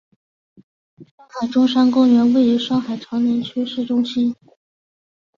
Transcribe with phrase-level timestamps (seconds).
[1.15, 4.35] 上海中山公园位于上海长宁区市中心。